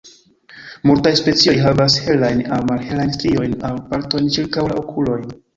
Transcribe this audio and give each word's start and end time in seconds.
Multaj 0.91 1.11
specioj 1.19 1.53
havas 1.65 1.99
helajn 2.07 2.41
aŭ 2.57 2.59
malhelajn 2.71 3.15
striojn 3.19 3.55
aŭ 3.71 3.75
partojn 3.93 4.33
ĉirkaŭ 4.39 4.69
la 4.73 4.83
okulojn. 4.85 5.33